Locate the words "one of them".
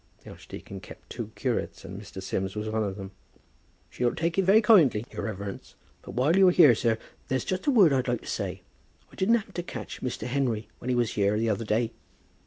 2.67-3.11